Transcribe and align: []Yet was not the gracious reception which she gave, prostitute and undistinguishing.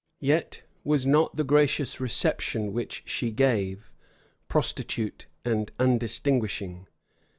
[]Yet 0.33 0.63
was 0.83 1.05
not 1.05 1.35
the 1.35 1.43
gracious 1.43 1.99
reception 2.01 2.73
which 2.73 3.03
she 3.05 3.29
gave, 3.29 3.91
prostitute 4.49 5.27
and 5.45 5.71
undistinguishing. 5.77 6.87